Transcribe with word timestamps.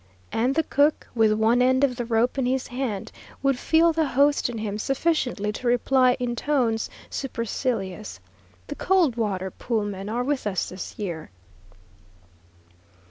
and 0.31 0.55
the 0.55 0.63
cook, 0.63 1.07
with 1.13 1.31
one 1.31 1.61
end 1.61 1.83
of 1.83 1.95
the 1.95 2.05
rope 2.05 2.39
in 2.39 2.47
his 2.47 2.65
hand, 2.65 3.11
would 3.43 3.59
feel 3.59 3.93
the 3.93 4.07
host 4.07 4.49
in 4.49 4.57
him 4.57 4.79
sufficiently 4.79 5.51
to 5.51 5.67
reply 5.67 6.17
in 6.19 6.35
tones 6.35 6.89
supercilious, 7.11 8.19
"The 8.65 8.73
Coldwater 8.75 9.51
Pool 9.51 9.85
men 9.85 10.09
are 10.09 10.23
with 10.23 10.47
us 10.47 10.69
this 10.69 10.97
year." 10.97 11.29